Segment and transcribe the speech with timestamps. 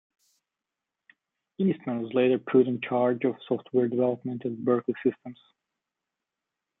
[1.59, 5.37] Eastman was later put in charge of software development at Berkeley Systems.